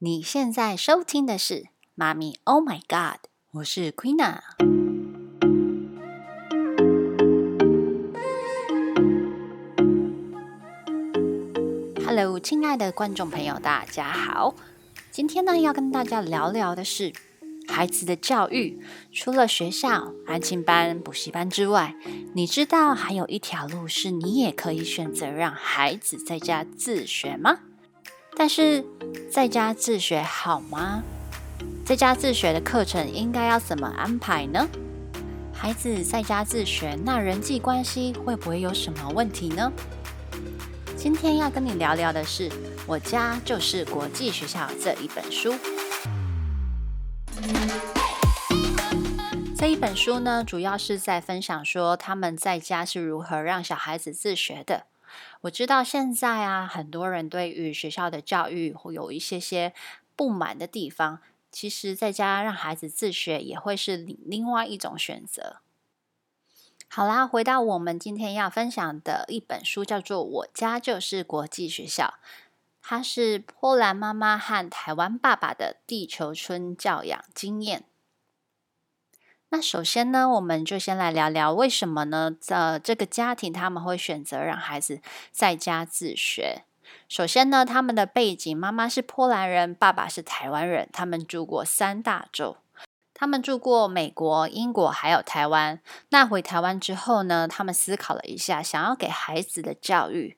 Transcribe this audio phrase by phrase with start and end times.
[0.00, 1.54] 你现在收听的是
[1.96, 3.16] 《妈咪 Oh My God》，
[3.50, 4.38] 我是 Queena。
[12.06, 14.54] Hello，亲爱的观众朋友，大家好。
[15.10, 17.12] 今天呢，要跟大家聊聊的是
[17.66, 18.80] 孩子的教育。
[19.10, 21.96] 除了学校、安亲班、补习班之外，
[22.36, 27.58] 你知道还有一条路是你也可以选择让孩子在家自学吗？
[28.40, 28.84] 但是
[29.28, 31.02] 在家自学好吗？
[31.84, 34.64] 在家自学的课程应该要怎么安排呢？
[35.52, 39.72] 孩子在家自学，那人际关系会不会有什么问题呢？
[40.96, 42.48] 今天要跟你聊聊的是
[42.86, 45.52] 《我家就是国际学校》这一本书。
[49.56, 54.87] 这一本书呢，主要是在分享说他们在家是如何让小孩子自学的。
[55.42, 59.72] 我知道现在啊，很多人对于学校的教育会有一些些
[60.16, 61.20] 不满的地方。
[61.50, 65.60] 其实，在家让孩子自学也会是另外一种选择。
[66.88, 72.14] 好啦，回到我们今天要分享的一本书，叫做《我家就是国际学校》，
[72.82, 77.84] 它是波兰妈妈和台湾爸爸的地球村教养经验。
[79.50, 82.36] 那首先呢，我们就先来聊聊为什么呢？
[82.48, 85.00] 呃，这个家庭他们会选择让孩子
[85.32, 86.64] 在家自学。
[87.08, 92.58] 首先呢，他们的背景，妈妈是波兰人，爸爸是台湾人，他们住过三大洲，
[93.14, 95.80] 他们住过美国、英国还有台湾。
[96.10, 100.36] 那回台湾之后呢，他们思考了一下，想要给孩子的教育。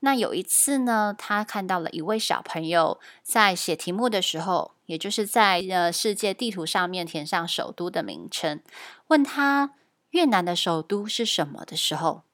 [0.00, 4.72] 那有一次呢，他看到了一位小朋友在写题目的时候。
[4.90, 8.60] 也就是在呃世界地图上面填上首都的名称，
[9.06, 9.70] 问他
[10.10, 12.24] 越南的首都是什么的时候，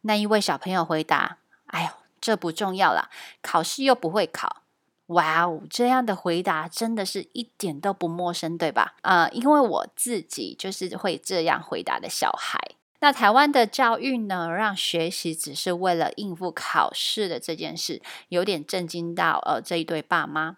[0.00, 1.36] 那一位小朋友回答
[1.68, 3.10] ：“哎呦，这不重要啦，
[3.42, 4.62] 考试又不会考。”
[5.08, 8.94] 哇哦，这样的回答真的是一点都不陌生，对吧？
[9.02, 12.58] 呃，因为我自己就是会这样回答的小孩。
[13.00, 20.56] 那台湾的教育呢，让学习只是为了应付考试的这件事，有点震惊到呃这一对爸妈。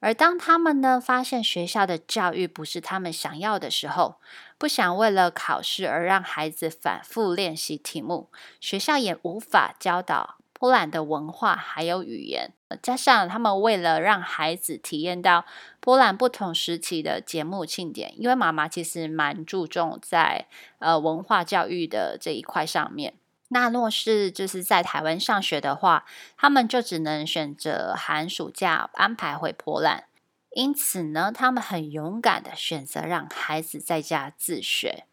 [0.00, 4.20] 而当他们呢，发现学校的教育不是他们想要的时候，
[4.56, 15.44] 不想为了考试而让孩子反复练习题目，学校也无法教导波兰的文化还有语言，加上他们为了让孩子体验到
[15.80, 20.46] 波兰不同时期的节目庆典，因为妈妈其实蛮注重在
[20.78, 23.14] 呃文化教育的这一块上面。
[23.48, 26.04] 那若是就是在台湾上学的话，
[26.36, 30.04] 他们就只能选择寒暑假安排回波兰。
[30.50, 35.04] 因此呢，他们很勇敢的选择让孩子在家自学。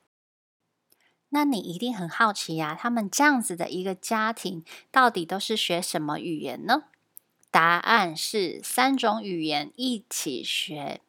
[1.30, 6.84] 那你一定很好奇呀，他们这样子的一个家庭，到底都是学什么语言呢？
[7.52, 11.02] 答案是三种语言一起学。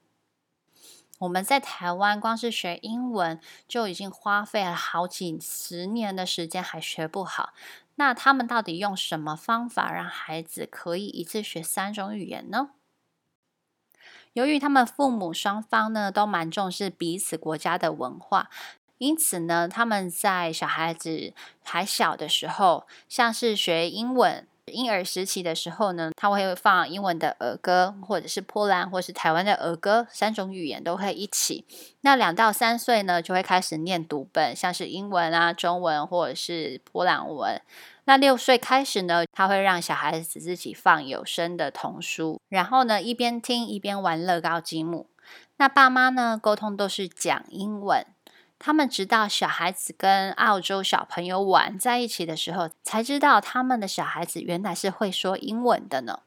[1.19, 7.55] 我们在台湾光是学英文就已经花费了好几十年的时间，还学不好。
[7.95, 12.71] 那他们到底用什么方法让孩子可以一次学三种语言呢？
[14.35, 18.51] 由于他们父母双方呢都蛮重视彼此国家的文化，
[18.99, 21.33] 因此呢，他们在小孩子
[21.65, 24.47] 还小的时候，像是学英文。
[24.73, 31.65] 婴儿时期的时候呢，他会放英文的儿歌，或者是波兰或是台湾的儿歌，三种语言都会一起。
[32.01, 37.61] 那两到三岁呢，就会开始念读本，像是英文啊、中文或者是波兰文。
[38.05, 45.09] 那六岁开始呢，他会让小孩子自己放有声的童书，然后呢，一边听一边玩乐高积木。
[45.59, 48.05] 那爸妈呢，沟通都是讲英文。
[48.59, 56.21] 他们直到小孩子跟澳洲小朋友玩在一起的时候，才知道他们的小孩子原来是会说英文的呢。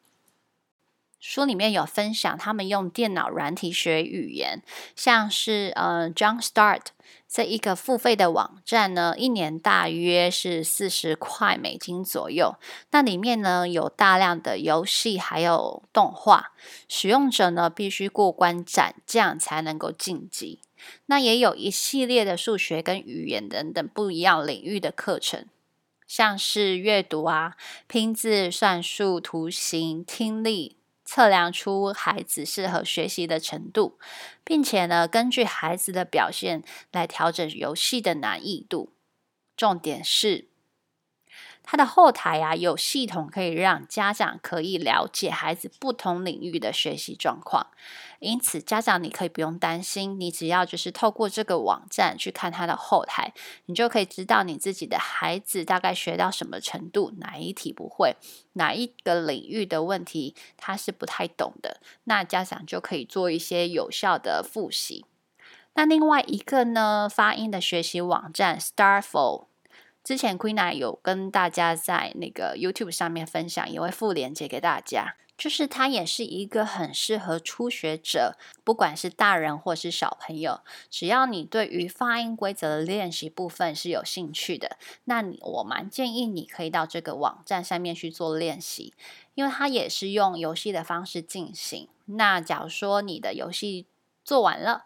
[1.20, 4.64] 书里面有分享他们用电脑软体学语言，
[4.96, 6.84] 像是呃 Jump Start
[7.28, 12.56] 这一个付费的网站呢，一年大约是四十块美金左右。
[12.92, 16.54] 那里面呢，有大量的游戏还有动画，
[16.88, 20.62] 使用者呢必须过关斩将才能够晋级。
[21.06, 25.46] 那也有一系列的数学跟语言等等不一样领域的课程，
[26.06, 27.56] 像是阅读啊、
[27.88, 33.98] 拼字、算术、图形、听力，测量出孩子适合学习的程度，
[34.44, 38.92] 并且呢，根据孩子的表现来调整游戏的难易度。
[39.56, 40.49] 重点是。
[41.72, 47.68] 它的后台啊有系统可以让家长可以了解孩子不同领域的学习状况，
[48.18, 53.34] 因此家长你可以不用担心，你只要就是透过这个网站去看它的后台，
[53.68, 58.16] 你就可以知道你自己的孩子大概学到什么程度，哪一题不会，
[58.54, 65.06] 哪一个领域的问题他是不太懂的，那家长就可以做一些有效的复习。
[65.76, 69.49] 那另外一个呢，发音的学习网站 Starful。
[70.10, 75.16] 之前 Queen 有跟大家在那个 YouTube 上面分享，也会附链接给大家。
[75.38, 88.96] 就是它也是一个很适合初学者，不管是大人或是小朋友，只要你对于发音规则的练习部分是有兴趣的，那我蛮建议你可以到这个网站上面去做练习，
[89.36, 91.88] 因为它也是用游戏的方式进行。
[92.08, 93.86] 那假如说你的游戏
[94.26, 94.86] 做完了，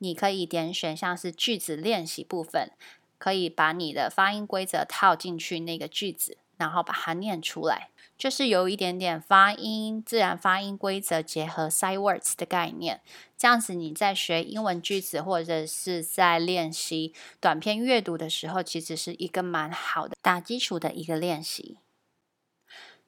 [0.00, 2.70] 你可以点选像是句子练习部分。
[3.18, 13.00] 可以把你的发音规则套进去那个句子，然后把它念出来，就是有一点点发音自然发音规则结合 sight words 的概念。
[13.36, 21.78] 这样子你在学英文句子或者是在练习短篇阅读的时候，其实是一个蛮好的打基础的一个练习。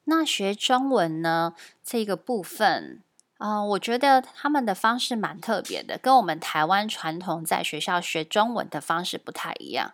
[0.03, 3.03] 那学中文呢，这个部分。
[3.43, 9.93] 嗯、我觉得他们的方式蛮特别的，跟我们台湾传统在学校学中文的方式不太一样。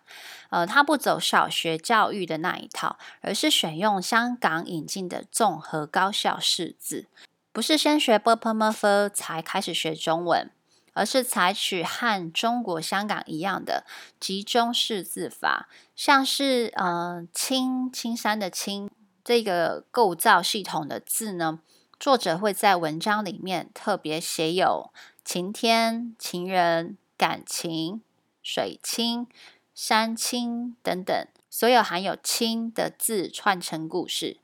[0.50, 7.08] 呃，他不走小学教育的那一套，而是选用香港引进的综合高效识字，
[7.54, 10.52] 不是先学 ㄅ、ㄆ、才开始学中文，
[10.92, 13.86] 而是采取和中国香港一样的
[14.20, 18.90] 集中识字法，像是呃青青山的青
[19.24, 21.60] 这个构造系统的字呢。
[22.00, 24.92] 作者会在文章里面特别写有
[25.26, 28.02] 晴天、情人、感情、
[28.44, 29.28] 水清、
[29.74, 34.38] 山青等等，所有含有“青”的字串成故事。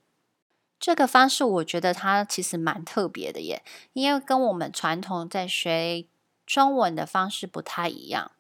[0.79, 3.63] 这个方式我觉得它其实蛮特别的耶，
[3.93, 6.05] 因为跟我们传统在学
[6.47, 8.31] 中文的方式不太一样。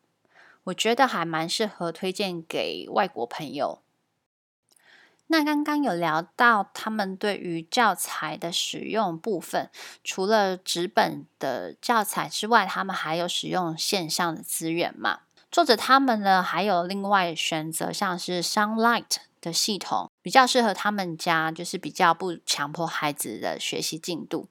[0.63, 3.82] 我觉得还蛮适合推荐给外国朋友。
[5.33, 9.67] 那刚刚有聊到他们对于教材的使用部分，
[10.03, 15.21] 除了纸本的教材之外，他们还有使用线上的资源嘛？
[15.51, 24.47] 作者他们呢，还有另外选择像是 Sunlight 的系统，比较适合他们家，就是比较不强迫孩子的学习进度，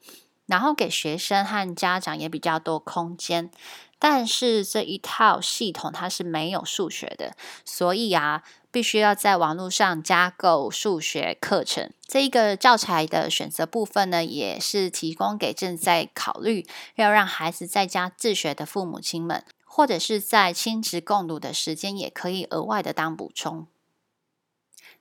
[0.46, 3.52] 然后给学生和家长也比较多空间。
[4.00, 8.42] 但是这一套系统它是没有数学的，所以啊。
[8.72, 11.92] 必须要在网络上加购数学课程。
[12.06, 16.66] 这一个教材的选择部分呢，也是提供给正在考虑
[16.96, 23.66] 要让孩子在家自学的父母亲们，或者是在亲子共读的时间，也可以额外的当补充。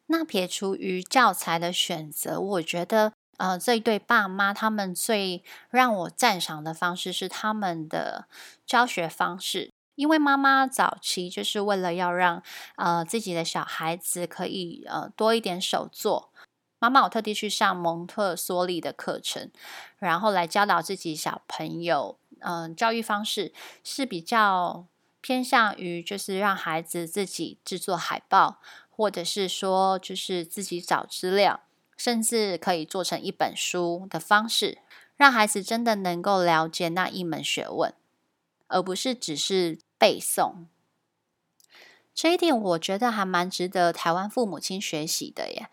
[0.08, 8.26] 那撇除于教材的选择，我觉得，呃，这一对爸妈他们最让我赞赏的方式是他们的
[8.66, 9.72] 教学方式。
[9.96, 12.42] 因为妈妈早期就是为了要让
[12.76, 16.32] 呃自己的小孩子可以呃多一点手作，
[16.80, 19.52] 妈妈我特地去上蒙特梭利的课程，
[20.00, 23.54] 然后来教导自己小朋友，嗯、教育方式
[23.84, 24.86] 是比较
[25.22, 28.60] 偏向于就是让孩子自己制作海报，
[28.90, 31.62] 或者是说就是自己找资料，
[31.96, 34.80] 甚至可以做成一本书的方式，
[35.16, 37.94] 让孩子真的能够了解那一门学问，
[38.72, 39.78] 而不是只是。
[40.02, 40.66] 背诵，
[42.16, 45.70] 这一点我觉得还蛮值得台湾父母亲学习的耶。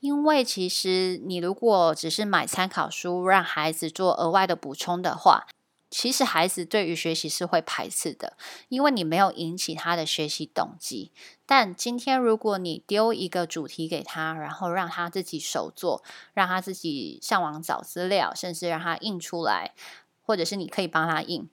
[0.00, 5.46] 因为其实你如果只是买参考书让孩子做额外的补充的话，
[5.88, 8.36] 其实孩子对于学习是会排斥的，
[8.68, 11.12] 因为你没有引起他的学习动机。
[11.46, 16.02] 但今天如果你丢一个主题给他，然后让他自己手做，
[16.34, 19.72] 让他自己上网找资料，甚至让他印出来，
[20.20, 21.48] 或者是你可以帮他印。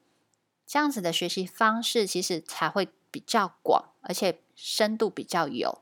[0.67, 5.81] 这样子的学习方式其实才会比较广，而且深度比较有。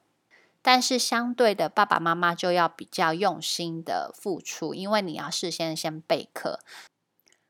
[0.62, 6.60] 但是相对的，爸爸妈妈就要比较用心的付出，因为你要事先先备课。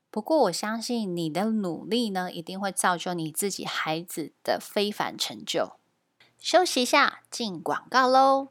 [0.09, 5.73] 不过我相信你的努力呢，一定会造就你自己孩子的非凡成就。
[6.39, 8.49] 休息一下，进广告喽。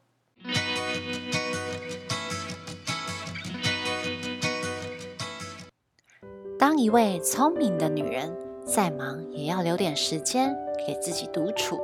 [6.59, 8.42] 当一位聪明的女人。
[8.75, 11.79] 再忙也要留点时间给自己独处，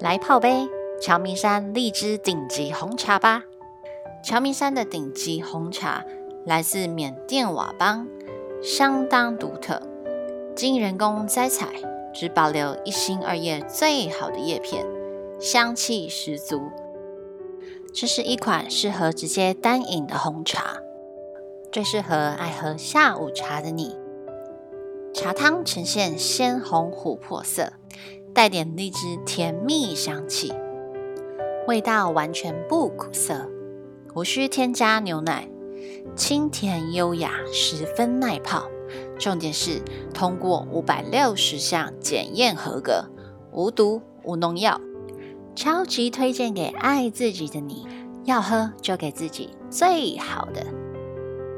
[0.00, 0.68] 来泡杯
[1.00, 3.42] 乔明山荔枝顶级红茶吧。
[4.22, 6.04] 乔明山的顶级红茶
[6.44, 8.06] 来自缅甸佤邦，
[8.62, 9.80] 相当独特，
[10.54, 11.68] 经人工摘采，
[12.12, 14.84] 只保留一心二叶最好的叶片，
[15.40, 16.60] 香气十足。
[17.94, 20.76] 这是一款适合直接单饮的红茶，
[21.72, 23.96] 最适合爱喝下午茶的你。
[25.20, 27.72] 茶汤呈现鲜红琥珀色，
[28.32, 30.52] 带点荔枝甜蜜香气，
[31.66, 33.50] 味道完全不苦涩，
[34.14, 35.48] 无需添加牛奶，
[36.14, 38.68] 清甜优雅，十分耐泡。
[39.18, 39.82] 重点是
[40.14, 43.06] 通过五百六十项检验合格，
[43.50, 44.80] 无毒无农药，
[45.56, 47.88] 超级推荐给爱自己的你。
[48.24, 50.64] 要喝就给自己最好的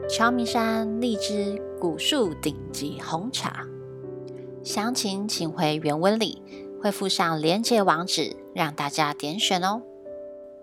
[0.09, 3.65] 乔明山荔枝古树顶级红茶。
[4.63, 6.43] 详情请回原文里
[6.83, 9.81] 会附上连接网址，让大家点选哦。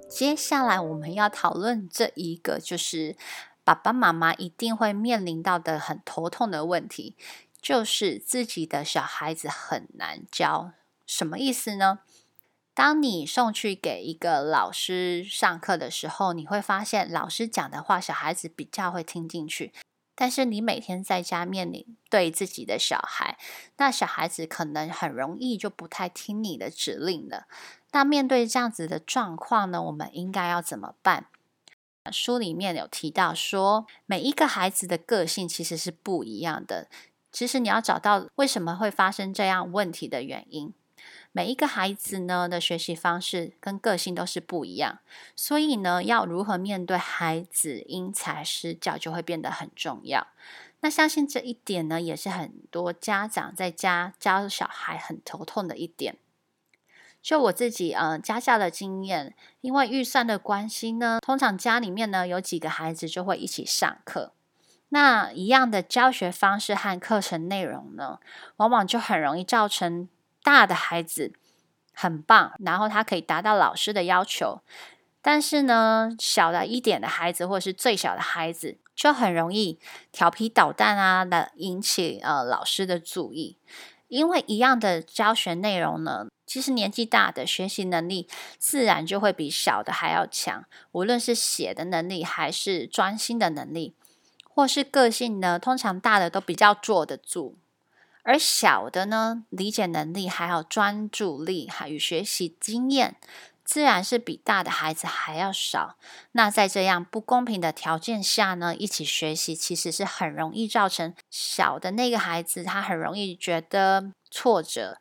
[0.08, 3.16] 接下来我们要讨论这一个就是。
[3.64, 7.18] 爸爸妈妈一定会面临到的很头痛的问题，
[7.62, 10.72] 就是自己的小孩子很难教。
[11.06, 12.00] 什么意思呢？
[12.74, 19.74] 当你送去给一个老师上课的时候，你会发现老师讲的话，小孩子比较会听进去。
[20.20, 23.38] 但是你每天在家面临对自己的小孩，
[23.78, 27.46] 那小孩子可能很容易就不太听你的指令了。
[27.92, 31.28] 那面对这样子的状况呢，我们应该要怎么办？
[32.12, 36.90] 书里面有提到说，每一个孩子的个性其实是不一样的。
[37.32, 40.74] 其实你要找到为什么会发生这样问题的原因。
[41.38, 44.98] 每一个孩子呢的学习方式跟个性都是不一样，
[45.36, 50.26] 所以呢，要如何面对孩子因材施教就会变得很重要。
[50.80, 56.18] 那相信这一点呢，也是很多家长在家教小孩很头痛的一点。
[57.22, 64.34] 就我自己呃家教的经验，因为预算的关系呢，通常家里面呢有几个孩子就会一起上课。
[64.90, 68.20] 那一样的教学方式和课程内容呢，
[68.56, 70.10] 往往就很容易造成
[70.48, 71.34] 大的孩子
[71.94, 74.62] 很棒，然后他可以达到老师的要求，
[75.22, 79.78] 但是呢，小的一点的孩子或者是最小的孩子就很容易
[80.14, 83.58] 调皮捣蛋啊，来引起呃老师的注意。
[84.08, 90.64] 因为一样的教学内容呢，其实年纪大的学习能力自然就会比小的还要强，
[90.94, 93.94] 无论是写的能力，还是专心的能力，
[94.46, 97.58] 或是个性呢，通常大的都比较坐得住，
[98.28, 103.16] 而小的呢，理解能力还有专注力，还有学习经验，
[103.64, 105.96] 自然是比大的孩子还要少。
[106.34, 114.98] 那在这样不公平的条件下呢，一起学习其实是很容易造成小的那个孩子他很容易觉得挫折。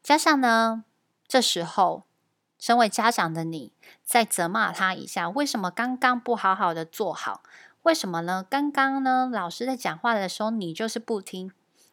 [0.00, 0.84] 加上呢，
[1.26, 2.04] 这时候
[2.56, 3.72] 身为家长的你
[4.04, 7.42] 再责骂他一下，为什么刚刚不好好的做好？
[7.82, 8.46] 为什么呢？
[8.48, 11.50] 刚刚呢，老师在讲话的时候你就是不听。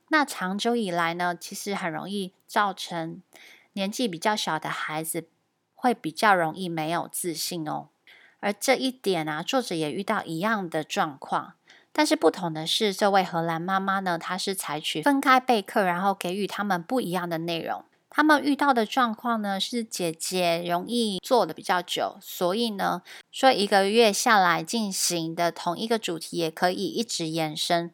[0.09, 3.21] 那长久以来呢，其实很容易造成
[3.73, 5.27] 年纪比较小的孩子
[5.75, 7.89] 会比较容易没有自信哦。
[8.39, 11.53] 而这一点啊，作者也遇到一样的状况。
[11.91, 17.83] 但是不同的是，这位荷兰妈妈呢，她是采取分开备课，然后给予他们不一样的内容。
[18.09, 27.91] 他们遇到的状况呢，是姐姐容易做的比较久，所以呢，说一个月下来进行的同一个主题也可以一直延伸。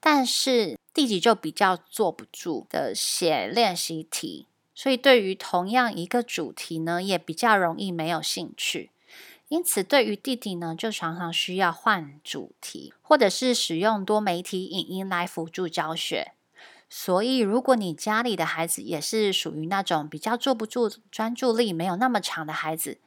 [0.00, 8.90] 但是弟弟就比较坐不住的写练习题，所以对于同样一个主题呢，也比较容易没有兴趣。
[9.48, 16.32] 因此，对于弟弟呢，就常常需要换主题，或者是使用多媒体影音来辅助教学。
[16.90, 22.98] 所以，如果你家里的孩子也是属于那种比较坐不住、专注力没有那么强的孩子，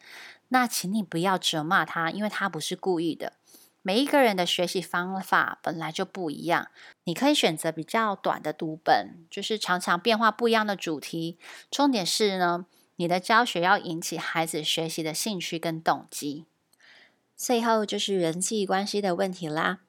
[0.47, 3.33] 那请你不要责骂他，因为他不是故意的。
[3.85, 6.69] 每一个人的学习方法本来就不一样，
[7.03, 11.37] 你可以选择比较短的读本，就是常常变化不一样的主题。
[11.69, 16.45] 重点是呢，你的教学要引起孩子学习的兴趣跟动机。
[17.35, 19.79] 最后就是人际关系的问题啦。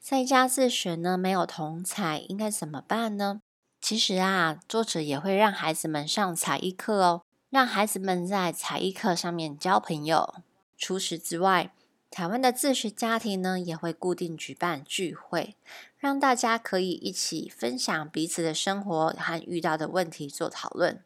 [0.00, 3.40] 在家自学呢，没有同侪，应该怎么办呢？
[3.80, 10.34] 其实啊，作者也会让孩子们上才艺课哦，让孩子们在才艺课上面交朋友。
[10.76, 11.72] 除此之外，
[12.14, 15.56] 台湾的自学家庭呢，也会固定举办聚会，
[15.98, 21.02] 让大家可以一起分享彼此的生活和遇到的问题做讨论。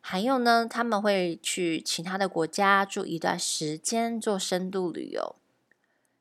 [0.00, 5.36] 还有呢，他们会去其他的国家住一段时间，做深度旅游。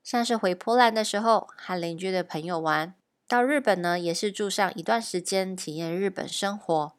[0.04, 2.92] 像是回波兰的时候，和邻居的朋友玩；
[3.30, 6.92] 到日本呢，也是住上一段时间，体验日本生活。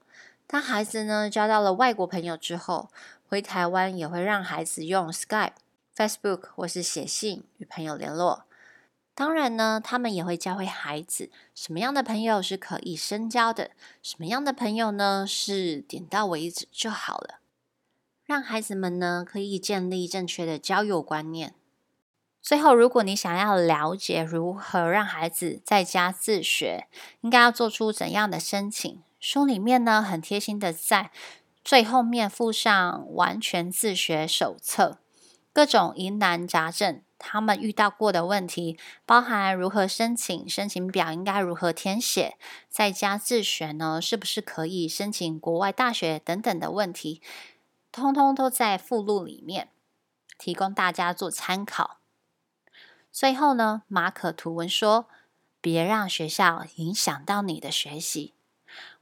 [0.46, 2.88] 当孩子呢交到了外国朋友之后，
[3.28, 5.52] 回台湾也会让孩子用 Skype、
[5.96, 8.44] Facebook 或是写信与朋友联络。
[9.14, 13.72] 当然呢，他们也会教会孩子什么样的朋友是可以深交的，
[14.02, 17.40] 什么样的朋友呢是点到为止就好了。
[18.24, 21.54] 让孩子们呢可以建立正确的交友观念。
[22.40, 26.88] 最后，如果你想要了解如何让孩子在家自学，
[27.20, 31.10] 应该要做出怎样的申请，书里面呢很贴心的在
[31.62, 34.98] 最后面附上完全自学手册，
[35.52, 42.38] 各种疑难杂症，他们遇到过的问题，包含如何申请，申请表应该如何填写，
[42.70, 47.20] 在家自学呢是不是可以申请国外大学等等的问题，
[47.92, 49.68] 通通都在附录里面，
[50.38, 51.98] 提供大家做参考。
[53.10, 55.06] 最后呢，马可图文说
[55.60, 58.32] ：“别让学校影响到你的学习。”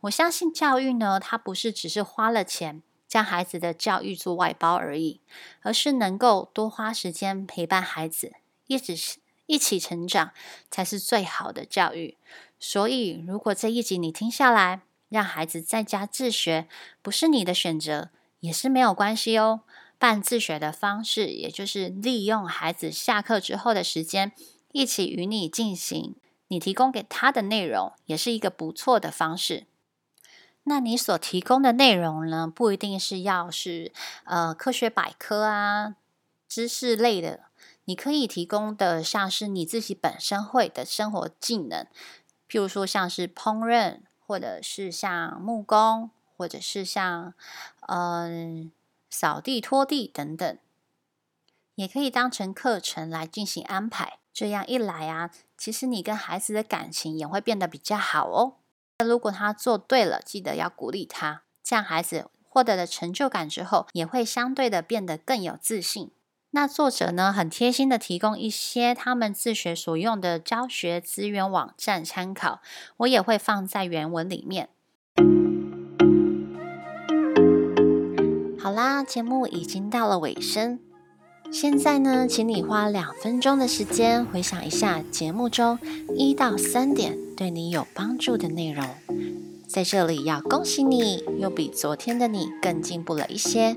[0.02, 5.21] 我相信教育呢，它不是只是花了钱将孩子的教育做外包而已，
[5.62, 8.35] 而是能够多花时间陪伴孩子，
[8.69, 8.97] 一直
[9.47, 10.31] 一起成长，
[10.71, 12.17] 才是最好的教育。
[12.61, 16.69] 所以，如果这一集你听下来，让孩子在家自学
[17.02, 19.62] 不是你的选择，也是没有关系哦。
[19.99, 24.31] 半自学的方式，也就是利用孩子下课之后的时间，
[24.71, 26.14] 一起与你进行
[26.47, 29.67] 你提供给他的内容，也是一个不错的方式。
[30.71, 35.97] 那你所提供的内容呢，不一定是要是呃科学百科啊、
[36.49, 37.41] 知识类的，
[37.87, 41.89] 你可以提供的像是你自己本身会的生活技能，
[42.49, 47.35] 譬如说像是烹饪，或者是像木工，或者是像
[47.89, 48.71] 嗯。
[48.71, 48.71] 呃
[49.12, 50.59] 扫地、拖地等等，
[51.75, 54.21] 也可以当成课程来进行安排。
[54.33, 58.60] 这样一来啊，其实你跟孩子的感情也会变得比较好哦。
[59.02, 66.11] 如果他做对了，记得要鼓励他，这样孩子获得了成就感之后，也会相对的变得更有自信。
[66.52, 72.61] 那作者呢，很贴心的提供一些他们自学所用的教学资源网站参考，
[72.99, 74.69] 我也会放在原文里面。
[78.59, 80.80] 好啦，节目已经到了尾声。
[81.52, 85.78] 现在呢，请你花两分钟的时间回想一下节目中
[86.16, 88.85] 一到三点对你有帮助的内容。
[89.66, 93.76] 在这里要恭喜你，又比昨天的你更进步了一些。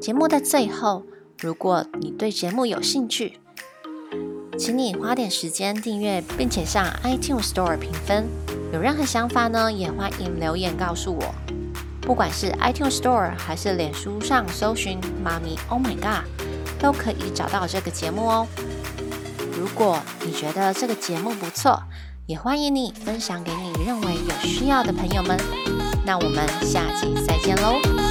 [0.00, 1.04] 节目的最后，
[1.40, 3.38] 如果你对节目有兴趣，
[4.58, 8.26] 请你花点时间订阅，并且上 iTunes Store 评分。
[8.72, 11.43] 有任何想法呢，也欢迎留言告诉我。
[12.06, 16.24] 不管是 iTunes Store 还是脸书上搜寻“妈咪，Oh my God”，
[16.78, 18.46] 都可以找到这个节目哦。
[19.58, 21.82] 如果你觉得这个节目不错，
[22.26, 25.38] 也欢迎你分享给你认为有需要的朋友们。
[26.04, 28.03] 那我们下集再见喽！